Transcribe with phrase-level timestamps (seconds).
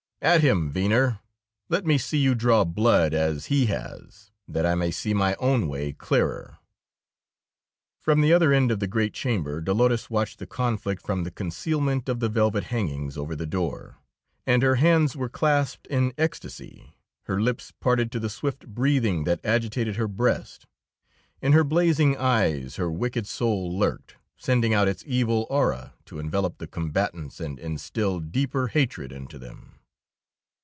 [0.23, 1.17] At him, Venner;
[1.67, 5.67] let me see you draw blood as he has, that I may see my own
[5.67, 6.59] way clearer."
[7.99, 12.07] From the other end of the great chamber Dolores watched the conflict from the concealment
[12.07, 13.97] of the velvet hangings over the door;
[14.45, 16.93] and her hands were clasped in ecstasy,
[17.23, 20.67] her lips parted to the swift breathing that agitated her breast;
[21.41, 26.59] in her blazing eyes her wicked soul lurked, sending out its evil aura to envelop
[26.59, 29.79] the combatants and instil deeper hatred into them.